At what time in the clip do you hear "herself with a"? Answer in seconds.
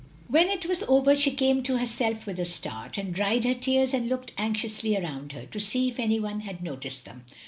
1.77-2.45